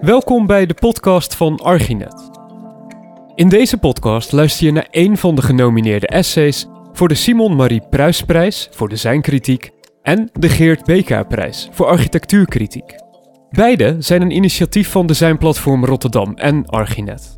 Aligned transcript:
Welkom 0.00 0.46
bij 0.46 0.66
de 0.66 0.74
podcast 0.74 1.34
van 1.34 1.60
Arginet. 1.60 2.30
In 3.34 3.48
deze 3.48 3.78
podcast 3.78 4.32
luister 4.32 4.66
je 4.66 4.72
naar 4.72 4.88
één 4.90 5.16
van 5.16 5.34
de 5.34 5.42
genomineerde 5.42 6.06
essays 6.06 6.66
voor 6.92 7.08
de 7.08 7.14
Simon 7.14 7.56
Marie 7.56 7.82
Pruisprijs 7.90 8.68
voor 8.70 8.88
designkritiek 8.88 9.70
en 10.02 10.30
de 10.32 10.48
Geert 10.48 10.84
Beka-prijs 10.84 11.68
voor 11.72 11.86
architectuurkritiek. 11.86 12.94
Beide 13.50 13.96
zijn 13.98 14.22
een 14.22 14.36
initiatief 14.36 14.90
van 14.90 15.06
Designplatform 15.06 15.84
Rotterdam 15.84 16.34
en 16.34 16.66
Arginet. 16.66 17.36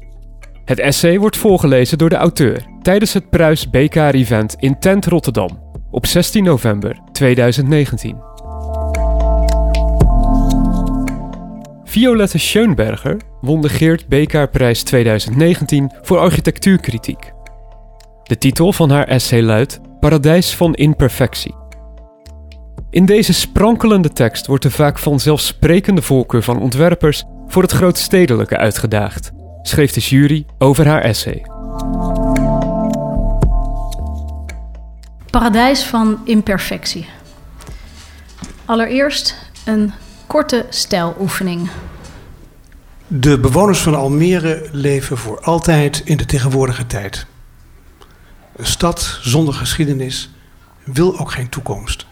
Het 0.65 0.79
essay 0.79 1.19
wordt 1.19 1.37
voorgelezen 1.37 1.99
door 1.99 2.09
de 2.09 2.17
auteur 2.17 2.67
tijdens 2.83 3.13
het 3.13 3.31
Pruis 3.31 3.71
BK-event 3.71 4.55
in 4.59 4.79
Tent 4.79 5.07
Rotterdam 5.07 5.68
op 5.91 6.07
16 6.07 6.45
november 6.45 6.99
2019. 7.13 8.17
Violette 11.85 12.39
Schoenberger 12.39 13.17
won 13.41 13.61
de 13.61 13.69
Geert 13.69 14.09
Bekaar-prijs 14.09 14.83
2019 14.83 15.93
voor 16.03 16.19
architectuurkritiek. 16.19 17.33
De 18.23 18.39
titel 18.39 18.73
van 18.73 18.91
haar 18.91 19.07
essay 19.07 19.43
luidt 19.43 19.81
Paradijs 20.01 20.57
van 20.57 20.75
imperfectie. 20.75 21.55
In 22.91 23.07
deze 23.07 23.33
sprankelende 23.33 24.09
tekst 24.09 24.47
wordt 24.47 24.63
de 24.63 24.71
vaak 24.71 24.99
vanzelfsprekende 24.99 26.03
voorkeur 26.03 26.43
van 26.43 26.61
ontwerpers 26.61 27.25
voor 27.47 27.63
het 27.63 27.73
grootstedelijke 27.73 28.57
uitgedaagd, 28.57 29.33
schreef 29.63 29.93
de 29.93 30.01
jury 30.01 30.47
over 30.59 30.87
haar 30.87 31.03
essay. 31.03 31.43
Paradijs 35.31 35.85
van 35.85 36.21
imperfectie. 36.25 37.09
Allereerst 38.65 39.37
een 39.65 39.93
korte 40.27 40.67
stijloefening. 40.69 41.71
De 43.07 43.39
bewoners 43.39 43.79
van 43.79 43.95
Almere 43.95 44.69
leven 44.73 45.19
voor 45.19 45.41
altijd 45.41 46.03
in 46.05 46.17
de 46.17 46.27
tegenwoordige 46.27 46.87
tijd. 46.87 47.27
Een 48.57 48.67
stad 48.67 49.19
zonder 49.23 49.55
geschiedenis 49.55 50.31
wil 50.85 51.19
ook 51.19 51.33
geen 51.33 51.49
toekomst. 51.49 52.07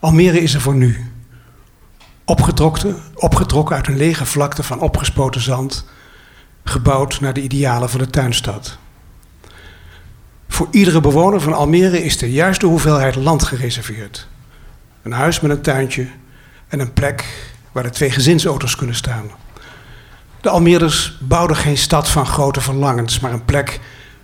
Almere 0.00 0.40
is 0.40 0.54
er 0.54 0.60
voor 0.60 0.74
nu. 0.74 1.12
Opgetrokken, 2.24 2.96
opgetrokken 3.14 3.76
uit 3.76 3.86
een 3.86 3.96
lege 3.96 4.26
vlakte 4.26 4.62
van 4.62 4.80
opgespoten 4.80 5.40
zand, 5.40 5.84
gebouwd 6.64 7.20
naar 7.20 7.32
de 7.32 7.42
idealen 7.42 7.90
van 7.90 7.98
de 7.98 8.10
tuinstad. 8.10 8.78
Voor 10.60 10.68
iedere 10.70 11.00
bewoner 11.00 11.40
van 11.40 11.52
Almere 11.52 12.04
is 12.04 12.18
de 12.18 12.32
juiste 12.32 12.66
hoeveelheid 12.66 13.14
land 13.14 13.42
gereserveerd. 13.42 14.26
Een 15.02 15.12
huis 15.12 15.40
met 15.40 15.50
een 15.50 15.60
tuintje 15.60 16.06
en 16.68 16.80
een 16.80 16.92
plek 16.92 17.24
waar 17.72 17.82
de 17.82 17.90
twee 17.90 18.10
gezinsauto's 18.10 18.76
kunnen 18.76 18.96
staan. 18.96 19.30
De 20.40 20.48
Almeerders 20.48 21.18
bouwden 21.20 21.56
geen 21.56 21.76
stad 21.76 22.08
van 22.08 22.26
grote 22.26 22.60
verlangens, 22.60 23.20
maar 23.20 23.32
een 23.32 23.44
plek 23.44 23.80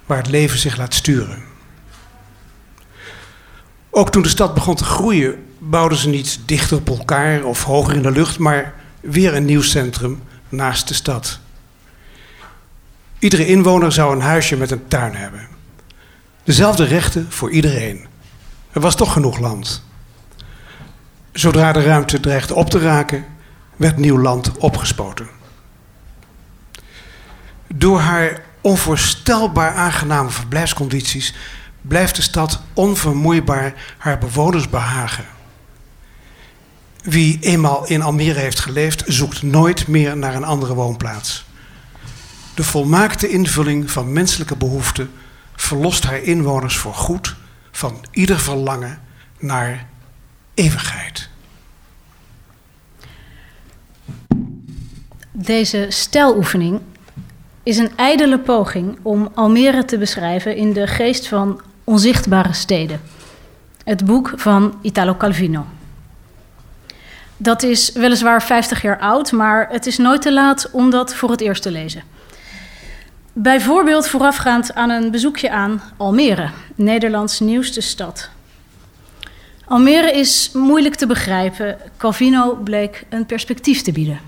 waar 0.07 0.17
het 0.17 0.29
leven 0.29 0.59
zich 0.59 0.77
laat 0.77 0.95
sturen. 0.95 1.42
Ook 3.91 4.11
toen 4.11 4.23
de 4.23 4.29
stad 4.29 4.55
begon 4.55 4.75
te 4.75 4.84
groeien, 4.84 5.45
bouwden 5.59 5.98
ze 5.98 6.09
niet 6.09 6.41
dichter 6.45 6.77
op 6.77 6.89
elkaar 6.89 7.45
of 7.45 7.64
hoger 7.64 7.95
in 7.95 8.03
de 8.03 8.11
lucht, 8.11 8.39
maar 8.39 8.75
weer 9.01 9.34
een 9.34 9.45
nieuw 9.45 9.62
centrum 9.62 10.23
naast 10.48 10.89
de 10.89 10.95
stad. 10.95 11.39
Iedere 13.19 13.47
inwoner 13.47 13.92
zou 13.92 14.14
een 14.14 14.23
huisje 14.23 14.57
met 14.57 14.70
een 14.70 14.89
tuin 14.89 15.14
hebben. 15.14 15.56
Dezelfde 16.47 16.84
rechten 16.84 17.27
voor 17.28 17.50
iedereen. 17.50 18.06
Er 18.72 18.80
was 18.80 18.97
toch 18.97 19.12
genoeg 19.12 19.39
land. 19.39 19.83
Zodra 21.33 21.72
de 21.72 21.83
ruimte 21.83 22.20
dreigde 22.20 22.55
op 22.55 22.70
te 22.70 22.78
raken, 22.78 23.27
werd 23.77 23.97
nieuw 23.97 24.19
land 24.19 24.58
opgespoten. 24.58 25.28
Door 27.67 28.01
haar 28.01 28.42
onvoorstelbaar 28.61 29.74
aangename 29.74 30.30
verblijfscondities 30.30 31.35
blijft 31.80 32.17
de 32.17 32.23
stad 32.23 32.61
onvermoeibaar 32.74 33.74
haar 33.98 34.18
bewoners 34.18 34.68
behagen. 34.68 35.24
Wie 37.02 37.39
eenmaal 37.40 37.86
in 37.86 38.02
Almere 38.02 38.39
heeft 38.39 38.61
geleefd, 38.61 39.02
zoekt 39.06 39.42
nooit 39.42 39.86
meer 39.86 40.17
naar 40.17 40.35
een 40.35 40.45
andere 40.45 40.74
woonplaats. 40.74 41.45
De 42.55 42.64
volmaakte 42.64 43.29
invulling 43.29 43.90
van 43.90 44.12
menselijke 44.12 44.56
behoeften 44.56 45.11
verlost 45.56 46.05
haar 46.05 46.22
inwoners 46.22 46.77
voor 46.77 46.94
goed 46.94 47.36
van 47.70 48.05
ieder 48.11 48.40
verlangen 48.40 49.00
naar 49.39 49.86
eeuwigheid. 50.55 51.28
Deze 55.33 55.86
stijloefening 55.89 56.80
is 57.62 57.78
een 57.78 57.90
ijdele 57.96 58.39
poging 58.39 58.98
om 59.02 59.28
Almere 59.34 59.84
te 59.84 59.98
beschrijven 59.98 60.56
in 60.56 60.72
de 60.72 60.86
geest 60.86 61.28
van 61.28 61.61
onzichtbare 61.84 62.52
steden. 62.52 63.00
Het 63.84 64.05
boek 64.05 64.33
van 64.36 64.78
Italo 64.83 65.14
Calvino. 65.17 65.67
Dat 67.36 67.62
is 67.62 67.92
weliswaar 67.92 68.42
50 68.42 68.83
jaar 68.83 68.98
oud, 68.98 69.33
maar 69.33 69.68
het 69.70 69.86
is 69.86 69.98
nooit 69.98 70.23
te 70.23 70.33
laat 70.33 70.70
om 70.70 70.90
dat 70.90 71.14
voor 71.14 71.30
het 71.30 71.40
eerst 71.40 71.62
te 71.62 71.70
lezen. 71.70 72.02
Bijvoorbeeld 73.39 74.08
voorafgaand 74.08 74.74
aan 74.74 74.91
een 74.91 75.11
bezoekje 75.11 75.51
aan 75.51 75.83
Almere, 75.97 76.51
Nederlands 76.74 77.41
nieuwste 77.41 77.80
stad. 77.80 78.30
Almere 79.64 80.13
is 80.13 80.51
moeilijk 80.52 80.95
te 80.95 81.07
begrijpen. 81.07 81.79
Calvino 81.97 82.55
bleek 82.55 83.05
een 83.08 83.27
perspectief 83.27 83.83
te 83.83 83.92
bieden. 83.92 84.20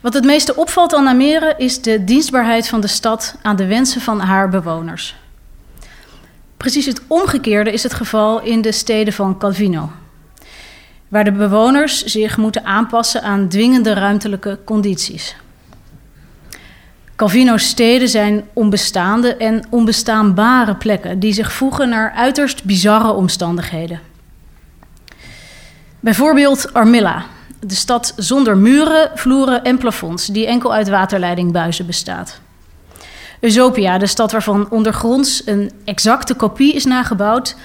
Wat 0.00 0.14
het 0.14 0.24
meeste 0.24 0.56
opvalt 0.56 0.94
aan 0.94 1.06
Almere 1.06 1.54
is 1.56 1.82
de 1.82 2.04
dienstbaarheid 2.04 2.68
van 2.68 2.80
de 2.80 2.86
stad 2.86 3.36
aan 3.42 3.56
de 3.56 3.66
wensen 3.66 4.00
van 4.00 4.20
haar 4.20 4.48
bewoners. 4.48 5.16
Precies 6.56 6.86
het 6.86 7.02
omgekeerde 7.06 7.72
is 7.72 7.82
het 7.82 7.94
geval 7.94 8.42
in 8.42 8.60
de 8.60 8.72
steden 8.72 9.12
van 9.12 9.38
Calvino, 9.38 9.90
waar 11.08 11.24
de 11.24 11.32
bewoners 11.32 12.04
zich 12.04 12.36
moeten 12.36 12.64
aanpassen 12.64 13.22
aan 13.22 13.48
dwingende 13.48 13.92
ruimtelijke 13.92 14.58
condities. 14.64 15.36
Calvino's 17.22 17.64
steden 17.64 18.08
zijn 18.08 18.44
onbestaande 18.52 19.36
en 19.36 19.64
onbestaanbare 19.70 20.74
plekken 20.74 21.18
die 21.18 21.32
zich 21.32 21.52
voegen 21.52 21.88
naar 21.88 22.12
uiterst 22.16 22.64
bizarre 22.64 23.12
omstandigheden. 23.12 24.00
Bijvoorbeeld 26.00 26.72
Armilla, 26.72 27.24
de 27.60 27.74
stad 27.74 28.12
zonder 28.16 28.56
muren, 28.56 29.10
vloeren 29.14 29.64
en 29.64 29.78
plafonds, 29.78 30.26
die 30.26 30.46
enkel 30.46 30.74
uit 30.74 30.88
waterleidingbuizen 30.88 31.86
bestaat. 31.86 32.40
Eusopia, 33.40 33.98
de 33.98 34.06
stad 34.06 34.32
waarvan 34.32 34.70
ondergronds 34.70 35.42
een 35.46 35.70
exacte 35.84 36.34
kopie 36.34 36.74
is 36.74 36.84
nagebouwd, 36.84 37.56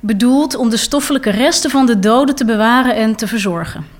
bedoeld 0.00 0.54
om 0.56 0.70
de 0.70 0.76
stoffelijke 0.76 1.30
resten 1.30 1.70
van 1.70 1.86
de 1.86 1.98
doden 1.98 2.34
te 2.34 2.44
bewaren 2.44 2.94
en 2.94 3.16
te 3.16 3.26
verzorgen. 3.26 3.99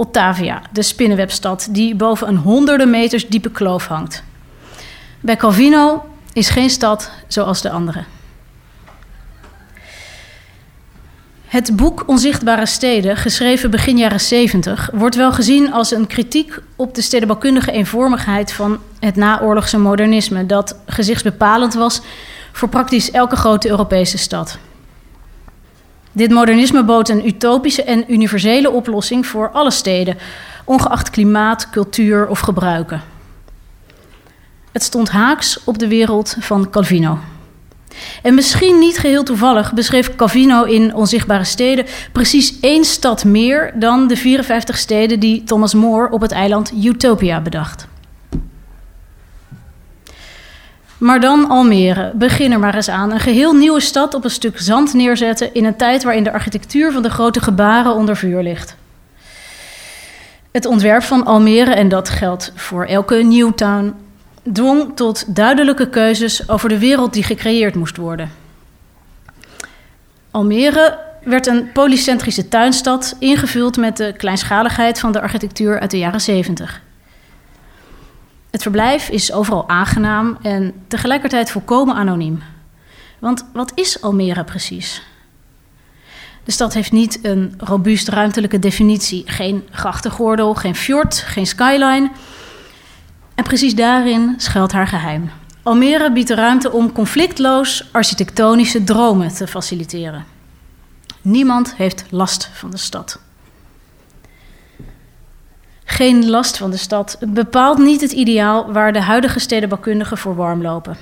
Ottavia, 0.00 0.62
de 0.72 0.82
spinnenwebstad 0.82 1.68
die 1.70 1.94
boven 1.94 2.28
een 2.28 2.36
honderden 2.36 2.90
meters 2.90 3.28
diepe 3.28 3.50
kloof 3.50 3.86
hangt. 3.86 4.22
Bij 5.20 5.36
Calvino 5.36 6.04
is 6.32 6.48
geen 6.48 6.70
stad 6.70 7.10
zoals 7.26 7.62
de 7.62 7.70
andere. 7.70 8.04
Het 11.46 11.76
boek 11.76 12.04
Onzichtbare 12.06 12.66
Steden, 12.66 13.16
geschreven 13.16 13.70
begin 13.70 13.98
jaren 13.98 14.20
70, 14.20 14.90
wordt 14.92 15.16
wel 15.16 15.32
gezien 15.32 15.72
als 15.72 15.90
een 15.90 16.06
kritiek 16.06 16.58
op 16.76 16.94
de 16.94 17.02
stedenbouwkundige 17.02 17.72
eenvormigheid 17.72 18.52
van 18.52 18.78
het 19.00 19.16
naoorlogse 19.16 19.78
modernisme, 19.78 20.46
dat 20.46 20.76
gezichtsbepalend 20.86 21.74
was 21.74 22.00
voor 22.52 22.68
praktisch 22.68 23.10
elke 23.10 23.36
grote 23.36 23.68
Europese 23.68 24.18
stad. 24.18 24.58
Dit 26.12 26.30
modernisme 26.30 26.84
bood 26.84 27.08
een 27.08 27.26
utopische 27.26 27.82
en 27.82 28.12
universele 28.12 28.70
oplossing 28.70 29.26
voor 29.26 29.50
alle 29.50 29.70
steden, 29.70 30.18
ongeacht 30.64 31.10
klimaat, 31.10 31.70
cultuur 31.70 32.28
of 32.28 32.40
gebruiken. 32.40 33.02
Het 34.72 34.82
stond 34.82 35.10
haaks 35.10 35.64
op 35.64 35.78
de 35.78 35.88
wereld 35.88 36.36
van 36.40 36.70
Calvino. 36.70 37.18
En 38.22 38.34
misschien 38.34 38.78
niet 38.78 38.98
geheel 38.98 39.22
toevallig 39.22 39.72
beschreef 39.72 40.16
Calvino 40.16 40.62
in 40.62 40.94
Onzichtbare 40.94 41.44
Steden 41.44 41.86
precies 42.12 42.60
één 42.60 42.84
stad 42.84 43.24
meer 43.24 43.72
dan 43.74 44.08
de 44.08 44.16
54 44.16 44.78
steden 44.78 45.20
die 45.20 45.44
Thomas 45.44 45.74
More 45.74 46.10
op 46.10 46.20
het 46.20 46.32
eiland 46.32 46.72
Utopia 46.84 47.40
bedacht. 47.40 47.86
Maar 50.98 51.20
dan 51.20 51.48
Almere. 51.48 52.12
Begin 52.14 52.52
er 52.52 52.58
maar 52.58 52.74
eens 52.74 52.88
aan. 52.88 53.12
Een 53.12 53.20
geheel 53.20 53.52
nieuwe 53.52 53.80
stad 53.80 54.14
op 54.14 54.24
een 54.24 54.30
stuk 54.30 54.60
zand 54.60 54.94
neerzetten 54.94 55.54
in 55.54 55.64
een 55.64 55.76
tijd 55.76 56.02
waarin 56.02 56.24
de 56.24 56.32
architectuur 56.32 56.92
van 56.92 57.02
de 57.02 57.10
grote 57.10 57.40
gebaren 57.40 57.94
onder 57.94 58.16
vuur 58.16 58.42
ligt. 58.42 58.76
Het 60.50 60.66
ontwerp 60.66 61.02
van 61.02 61.24
Almere, 61.24 61.70
en 61.70 61.88
dat 61.88 62.08
geldt 62.08 62.52
voor 62.54 62.84
elke 62.84 63.14
Newtown, 63.14 63.94
dwong 64.52 64.96
tot 64.96 65.34
duidelijke 65.34 65.88
keuzes 65.88 66.48
over 66.48 66.68
de 66.68 66.78
wereld 66.78 67.12
die 67.12 67.22
gecreëerd 67.22 67.74
moest 67.74 67.96
worden. 67.96 68.30
Almere 70.30 70.98
werd 71.24 71.46
een 71.46 71.72
polycentrische 71.72 72.48
tuinstad 72.48 73.16
ingevuld 73.18 73.76
met 73.76 73.96
de 73.96 74.14
kleinschaligheid 74.16 75.00
van 75.00 75.12
de 75.12 75.20
architectuur 75.20 75.80
uit 75.80 75.90
de 75.90 75.98
jaren 75.98 76.20
70. 76.20 76.82
Het 78.58 78.66
verblijf 78.66 79.08
is 79.08 79.32
overal 79.32 79.68
aangenaam 79.68 80.38
en 80.42 80.74
tegelijkertijd 80.88 81.50
volkomen 81.50 81.94
anoniem. 81.94 82.42
Want 83.18 83.44
wat 83.52 83.72
is 83.74 84.02
Almere 84.02 84.44
precies? 84.44 85.02
De 86.44 86.52
stad 86.52 86.74
heeft 86.74 86.92
niet 86.92 87.18
een 87.22 87.54
robuust 87.58 88.08
ruimtelijke 88.08 88.58
definitie. 88.58 89.22
Geen 89.26 89.68
grachtengordel, 89.70 90.54
geen 90.54 90.74
fjord, 90.74 91.14
geen 91.18 91.46
skyline. 91.46 92.10
En 93.34 93.44
precies 93.44 93.74
daarin 93.74 94.34
schuilt 94.36 94.72
haar 94.72 94.86
geheim. 94.86 95.30
Almere 95.62 96.12
biedt 96.12 96.28
de 96.28 96.34
ruimte 96.34 96.72
om 96.72 96.92
conflictloos 96.92 97.88
architectonische 97.92 98.84
dromen 98.84 99.34
te 99.34 99.46
faciliteren. 99.46 100.24
Niemand 101.20 101.74
heeft 101.76 102.04
last 102.10 102.50
van 102.52 102.70
de 102.70 102.78
stad. 102.78 103.20
Geen 105.90 106.28
last 106.30 106.56
van 106.56 106.70
de 106.70 106.76
stad 106.76 107.16
bepaalt 107.20 107.78
niet 107.78 108.00
het 108.00 108.12
ideaal 108.12 108.72
waar 108.72 108.92
de 108.92 109.00
huidige 109.00 109.38
stedenbouwkundigen 109.38 110.18
voor 110.18 110.34
warm 110.34 110.62
lopen. 110.62 110.96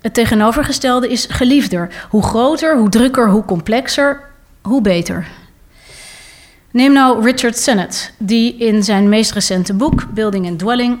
Het 0.00 0.14
tegenovergestelde 0.14 1.08
is 1.08 1.26
geliefder. 1.30 2.06
Hoe 2.10 2.22
groter, 2.22 2.76
hoe 2.76 2.88
drukker, 2.88 3.30
hoe 3.30 3.44
complexer, 3.44 4.20
hoe 4.62 4.80
beter. 4.80 5.26
Neem 6.70 6.92
nou 6.92 7.24
Richard 7.24 7.58
Sennett, 7.58 8.12
die 8.18 8.56
in 8.56 8.82
zijn 8.82 9.08
meest 9.08 9.32
recente 9.32 9.74
boek, 9.74 10.14
Building 10.14 10.46
and 10.46 10.58
Dwelling, 10.58 10.98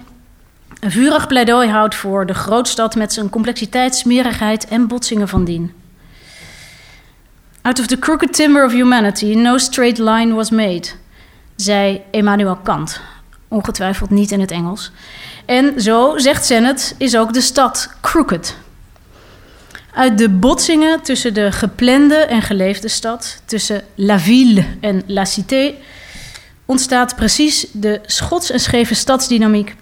een 0.80 0.90
vurig 0.90 1.26
pleidooi 1.26 1.68
houdt 1.68 1.94
voor 1.94 2.26
de 2.26 2.34
grootstad 2.34 2.94
met 2.94 3.12
zijn 3.12 3.30
complexiteit, 3.30 3.94
smerigheid 3.94 4.68
en 4.68 4.86
botsingen 4.86 5.28
van 5.28 5.44
dien. 5.44 5.72
Out 7.62 7.80
of 7.80 7.86
the 7.86 7.98
crooked 7.98 8.32
timber 8.32 8.64
of 8.64 8.72
humanity, 8.72 9.34
no 9.34 9.58
straight 9.58 9.98
line 9.98 10.34
was 10.34 10.50
made, 10.50 10.88
zei 11.60 12.02
Immanuel 12.10 12.56
Kant, 12.56 13.00
ongetwijfeld 13.48 14.10
niet 14.10 14.30
in 14.30 14.40
het 14.40 14.50
Engels. 14.50 14.90
En 15.44 15.80
zo, 15.80 16.18
zegt 16.18 16.46
Sennett, 16.46 16.94
is 16.98 17.16
ook 17.16 17.32
de 17.32 17.40
stad 17.40 17.90
crooked. 18.00 18.56
Uit 19.94 20.18
de 20.18 20.28
botsingen 20.28 21.02
tussen 21.02 21.34
de 21.34 21.52
geplande 21.52 22.14
en 22.14 22.42
geleefde 22.42 22.88
stad, 22.88 23.42
tussen 23.44 23.82
la 23.94 24.18
ville 24.18 24.64
en 24.80 25.02
la 25.06 25.24
cité, 25.24 25.74
ontstaat 26.64 27.16
precies 27.16 27.66
de 27.72 28.00
schots 28.06 28.50
en 28.50 28.60
scheve 28.60 28.94
stadsdynamiek 28.94 29.76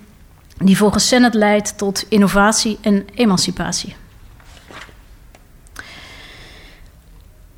die 0.59 0.77
volgens 0.77 1.09
Sennett 1.09 1.35
leidt 1.35 1.79
tot 1.79 2.05
innovatie 2.09 2.79
en 2.81 3.07
emancipatie. 3.15 3.95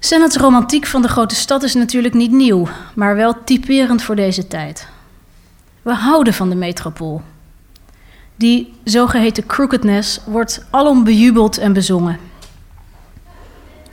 Sennett's 0.03 0.37
romantiek 0.37 0.87
van 0.87 1.03
de 1.03 1.09
grote 1.09 1.35
stad 1.35 1.63
is 1.63 1.75
natuurlijk 1.75 2.15
niet 2.15 2.31
nieuw, 2.31 2.69
maar 2.95 3.17
wel 3.17 3.45
typerend 3.45 4.03
voor 4.03 4.17
deze 4.17 4.47
tijd. 4.47 4.89
We 5.83 5.95
houden 5.95 6.35
van 6.35 6.49
de 6.49 6.55
metropool. 6.55 7.23
Die 8.37 8.75
zogeheten 8.85 9.47
crookedness 9.47 10.21
wordt 10.27 10.65
alom 10.71 11.05
bejubeld 11.05 11.59
en 11.59 11.73
bezongen. 11.73 12.19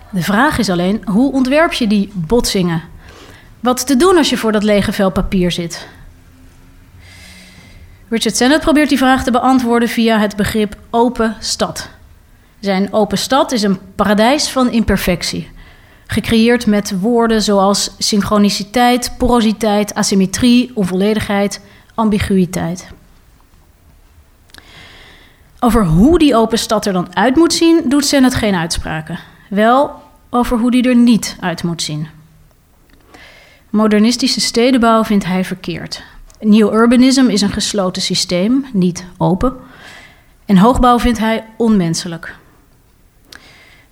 De 0.10 0.24
vraag 0.24 0.58
is 0.58 0.70
alleen, 0.70 1.02
hoe 1.06 1.32
ontwerp 1.32 1.74
je 1.74 1.88
die 1.88 2.12
botsingen? 2.14 2.84
Wat 3.60 3.88
te 3.88 3.98
doen 3.98 4.18
als 4.18 4.30
je 4.30 4.38
voor 4.38 4.52
dat 4.52 4.64
lege 4.64 4.92
vel 4.92 5.12
papier 5.12 5.52
zit? 5.52 5.88
Richard 8.10 8.38
Sennett 8.38 8.62
probeert 8.64 8.90
die 8.90 8.98
vraag 8.98 9.24
te 9.24 9.32
beantwoorden 9.32 9.90
via 9.90 10.20
het 10.20 10.36
begrip 10.36 10.76
open 10.90 11.36
stad. 11.40 11.90
Zijn 12.60 12.94
open 12.94 13.18
stad 13.18 13.52
is 13.52 13.62
een 13.62 13.80
paradijs 13.96 14.50
van 14.50 14.72
imperfectie. 14.72 15.56
Gecreëerd 16.08 16.66
met 16.66 17.00
woorden 17.00 17.42
zoals 17.42 17.92
synchroniciteit, 17.98 19.12
porositeit, 19.18 19.94
asymmetrie, 19.94 20.72
onvolledigheid, 20.74 21.62
ambiguïteit. 21.96 22.88
Over 25.60 25.86
hoe 25.86 26.20
die 26.20 26.36
open 26.36 26.58
stad 26.58 26.86
er 26.86 26.94
dan 26.94 27.16
uit 27.16 27.36
moet 27.36 27.54
zien, 27.54 27.82
doet 27.86 28.06
Sennett 28.06 28.36
geen 28.36 28.56
uitspraken. 28.56 29.20
Wel 29.50 29.92
over 30.30 30.58
hoe 30.58 30.72
die 30.72 30.90
er 30.90 30.96
niet 30.96 31.38
uit 31.40 31.64
moet 31.64 31.82
zien. 31.82 32.08
Modernistische 33.70 34.42
stedenbouw 34.42 35.04
vindt 35.04 35.26
hij 35.26 35.46
verkeerd. 35.46 36.04
Neo-urbanism 36.40 37.28
is 37.28 37.42
een 37.42 37.52
gesloten 37.52 38.02
systeem, 38.02 38.66
niet 38.74 39.06
open. 39.18 39.54
En 40.46 40.58
hoogbouw 40.58 41.00
vindt 41.00 41.20
hij 41.20 41.46
onmenselijk. 41.58 42.36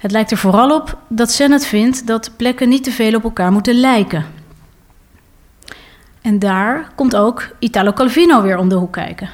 Het 0.05 0.13
lijkt 0.13 0.31
er 0.31 0.37
vooral 0.37 0.75
op 0.75 0.97
dat 1.07 1.31
Sennett 1.31 1.65
vindt 1.65 2.07
dat 2.07 2.31
plekken 2.37 2.69
niet 2.69 2.83
te 2.83 2.91
veel 2.91 3.15
op 3.15 3.23
elkaar 3.23 3.51
moeten 3.51 3.73
lijken. 3.75 4.25
En 6.21 6.39
daar 6.39 6.91
komt 6.95 7.15
ook 7.15 7.47
Italo 7.59 7.93
Calvino 7.93 8.41
weer 8.41 8.57
om 8.57 8.69
de 8.69 8.75
hoek 8.75 8.91
kijken. 8.91 9.29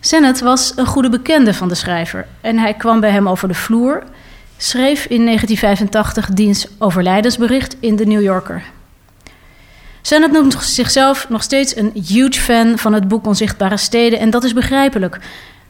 Sennett 0.00 0.40
was 0.40 0.72
een 0.76 0.86
goede 0.86 1.08
bekende 1.08 1.54
van 1.54 1.68
de 1.68 1.74
schrijver 1.74 2.26
en 2.40 2.58
hij 2.58 2.74
kwam 2.74 3.00
bij 3.00 3.10
hem 3.10 3.28
over 3.28 3.48
de 3.48 3.54
vloer, 3.54 4.02
schreef 4.56 5.04
in 5.04 5.24
1985 5.24 6.28
diens 6.28 6.66
overlijdensbericht 6.78 7.76
in 7.80 7.96
The 7.96 8.04
New 8.04 8.22
Yorker. 8.22 8.62
Sennett 10.00 10.32
noemt 10.32 10.56
zichzelf 10.62 11.28
nog 11.28 11.42
steeds 11.42 11.76
een 11.76 11.90
huge 12.06 12.40
fan 12.40 12.78
van 12.78 12.92
het 12.92 13.08
boek 13.08 13.26
Onzichtbare 13.26 13.76
Steden 13.76 14.18
en 14.18 14.30
dat 14.30 14.44
is 14.44 14.52
begrijpelijk. 14.52 15.18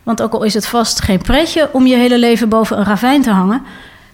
Want 0.03 0.23
ook 0.23 0.33
al 0.33 0.43
is 0.43 0.55
het 0.55 0.67
vast 0.67 1.01
geen 1.03 1.23
pretje 1.23 1.69
om 1.73 1.87
je 1.87 1.97
hele 1.97 2.19
leven 2.19 2.49
boven 2.49 2.79
een 2.79 2.85
ravijn 2.85 3.23
te 3.23 3.31
hangen, 3.31 3.63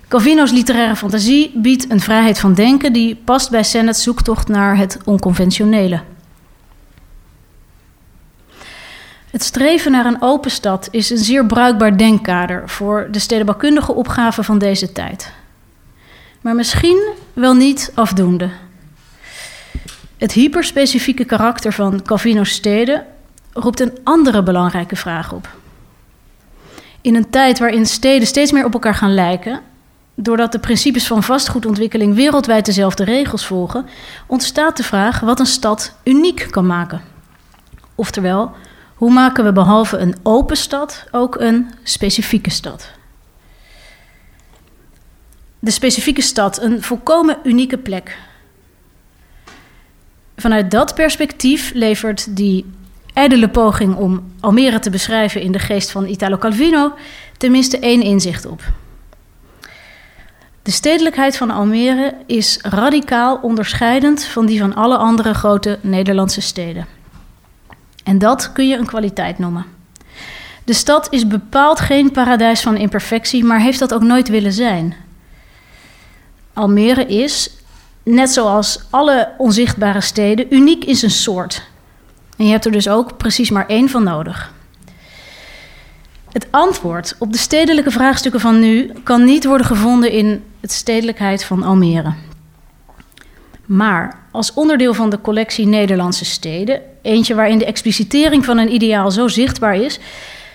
Calvino's 0.08 0.50
literaire 0.50 0.96
fantasie 0.96 1.52
biedt 1.54 1.90
een 1.90 2.00
vrijheid 2.00 2.38
van 2.38 2.54
denken 2.54 2.92
die 2.92 3.16
past 3.24 3.50
bij 3.50 3.62
Sennett's 3.62 4.02
zoektocht 4.02 4.48
naar 4.48 4.76
het 4.76 4.98
onconventionele. 5.04 6.00
Het 9.30 9.42
streven 9.42 9.90
naar 9.90 10.06
een 10.06 10.22
open 10.22 10.50
stad 10.50 10.88
is 10.90 11.10
een 11.10 11.18
zeer 11.18 11.46
bruikbaar 11.46 11.98
denkkader 11.98 12.68
voor 12.68 13.08
de 13.10 13.18
stedenbouwkundige 13.18 13.92
opgave 13.92 14.42
van 14.42 14.58
deze 14.58 14.92
tijd. 14.92 15.32
Maar 16.40 16.54
misschien 16.54 17.12
wel 17.32 17.54
niet 17.54 17.92
afdoende. 17.94 18.50
Het 20.16 20.32
hyperspecifieke 20.32 21.24
karakter 21.24 21.72
van 21.72 22.02
Calvino's 22.02 22.50
steden 22.50 23.06
roept 23.52 23.80
een 23.80 23.98
andere 24.04 24.42
belangrijke 24.42 24.96
vraag 24.96 25.32
op. 25.32 25.48
In 27.08 27.14
een 27.14 27.30
tijd 27.30 27.58
waarin 27.58 27.86
steden 27.86 28.26
steeds 28.26 28.52
meer 28.52 28.64
op 28.64 28.72
elkaar 28.72 28.94
gaan 28.94 29.14
lijken, 29.14 29.60
doordat 30.14 30.52
de 30.52 30.58
principes 30.58 31.06
van 31.06 31.22
vastgoedontwikkeling 31.22 32.14
wereldwijd 32.14 32.64
dezelfde 32.64 33.04
regels 33.04 33.46
volgen, 33.46 33.86
ontstaat 34.26 34.76
de 34.76 34.82
vraag 34.82 35.20
wat 35.20 35.40
een 35.40 35.46
stad 35.46 35.94
uniek 36.04 36.46
kan 36.50 36.66
maken. 36.66 37.02
Oftewel, 37.94 38.50
hoe 38.94 39.12
maken 39.12 39.44
we 39.44 39.52
behalve 39.52 39.96
een 39.96 40.16
open 40.22 40.56
stad 40.56 41.04
ook 41.10 41.40
een 41.40 41.70
specifieke 41.82 42.50
stad? 42.50 42.90
De 45.58 45.70
specifieke 45.70 46.22
stad, 46.22 46.62
een 46.62 46.82
volkomen 46.82 47.38
unieke 47.44 47.78
plek. 47.78 48.18
Vanuit 50.36 50.70
dat 50.70 50.94
perspectief 50.94 51.72
levert 51.74 52.36
die 52.36 52.66
ijdele 53.18 53.48
poging 53.48 53.96
om 53.96 54.32
Almere 54.40 54.78
te 54.78 54.90
beschrijven 54.90 55.40
in 55.40 55.52
de 55.52 55.58
geest 55.58 55.90
van 55.90 56.06
Italo 56.06 56.38
Calvino 56.38 56.92
tenminste 57.36 57.78
één 57.78 58.02
inzicht 58.02 58.46
op. 58.46 58.62
De 60.62 60.70
stedelijkheid 60.70 61.36
van 61.36 61.50
Almere 61.50 62.14
is 62.26 62.58
radicaal 62.62 63.38
onderscheidend 63.42 64.24
van 64.24 64.46
die 64.46 64.60
van 64.60 64.74
alle 64.74 64.96
andere 64.96 65.34
grote 65.34 65.78
Nederlandse 65.80 66.40
steden. 66.40 66.86
En 68.04 68.18
dat 68.18 68.52
kun 68.52 68.68
je 68.68 68.76
een 68.76 68.86
kwaliteit 68.86 69.38
noemen. 69.38 69.66
De 70.64 70.72
stad 70.72 71.06
is 71.10 71.26
bepaald 71.26 71.80
geen 71.80 72.10
paradijs 72.10 72.60
van 72.60 72.76
imperfectie, 72.76 73.44
maar 73.44 73.60
heeft 73.60 73.78
dat 73.78 73.94
ook 73.94 74.02
nooit 74.02 74.28
willen 74.28 74.52
zijn. 74.52 74.94
Almere 76.52 77.06
is, 77.06 77.50
net 78.02 78.30
zoals 78.30 78.80
alle 78.90 79.28
onzichtbare 79.38 80.00
steden, 80.00 80.54
uniek 80.54 80.84
in 80.84 80.96
zijn 80.96 81.10
soort. 81.10 81.67
En 82.38 82.44
je 82.44 82.50
hebt 82.50 82.64
er 82.64 82.72
dus 82.72 82.88
ook 82.88 83.16
precies 83.16 83.50
maar 83.50 83.66
één 83.66 83.88
van 83.88 84.02
nodig. 84.02 84.52
Het 86.32 86.46
antwoord 86.50 87.16
op 87.18 87.32
de 87.32 87.38
stedelijke 87.38 87.90
vraagstukken 87.90 88.40
van 88.40 88.60
nu 88.60 88.92
kan 89.02 89.24
niet 89.24 89.44
worden 89.44 89.66
gevonden 89.66 90.10
in 90.10 90.44
het 90.60 90.72
stedelijkheid 90.72 91.44
van 91.44 91.62
Almere. 91.62 92.12
Maar 93.66 94.18
als 94.30 94.54
onderdeel 94.54 94.94
van 94.94 95.10
de 95.10 95.20
collectie 95.20 95.66
Nederlandse 95.66 96.24
steden, 96.24 96.80
eentje 97.02 97.34
waarin 97.34 97.58
de 97.58 97.64
explicitering 97.64 98.44
van 98.44 98.58
een 98.58 98.72
ideaal 98.72 99.10
zo 99.10 99.28
zichtbaar 99.28 99.76
is, 99.76 99.98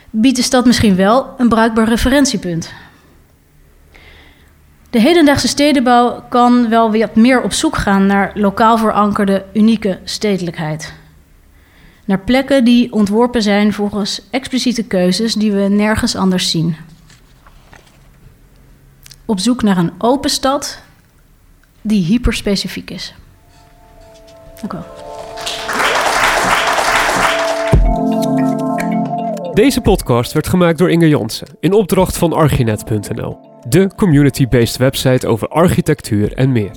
biedt 0.09 0.35
de 0.35 0.43
stad 0.43 0.65
misschien 0.65 0.95
wel 0.95 1.33
een 1.37 1.49
bruikbaar 1.49 1.87
referentiepunt. 1.87 2.73
De 4.89 4.99
hedendaagse 4.99 5.47
stedenbouw 5.47 6.23
kan 6.29 6.69
wel 6.69 6.91
wat 6.91 7.15
meer 7.15 7.41
op 7.41 7.53
zoek 7.53 7.77
gaan 7.77 8.05
naar 8.05 8.31
lokaal 8.33 8.77
verankerde, 8.77 9.45
unieke 9.53 9.99
stedelijkheid. 10.03 10.93
Naar 12.05 12.19
plekken 12.19 12.63
die 12.63 12.93
ontworpen 12.93 13.41
zijn 13.41 13.73
volgens 13.73 14.21
expliciete 14.29 14.83
keuzes 14.83 15.33
die 15.33 15.51
we 15.51 15.61
nergens 15.61 16.15
anders 16.15 16.49
zien. 16.49 16.75
Op 19.25 19.39
zoek 19.39 19.61
naar 19.61 19.77
een 19.77 19.91
open 19.97 20.29
stad 20.29 20.81
die 21.81 22.05
hyperspecifiek 22.05 22.89
is. 22.89 23.13
Dank 24.55 24.73
u 24.73 24.77
wel. 24.77 24.85
Deze 29.53 29.81
podcast 29.81 30.33
werd 30.33 30.47
gemaakt 30.47 30.77
door 30.77 30.91
Inge 30.91 31.07
Jansen 31.07 31.47
in 31.59 31.73
opdracht 31.73 32.17
van 32.17 32.33
Archinet.nl, 32.33 33.39
de 33.67 33.91
community-based 33.95 34.77
website 34.77 35.27
over 35.27 35.47
architectuur 35.47 36.33
en 36.33 36.51
meer. 36.51 36.71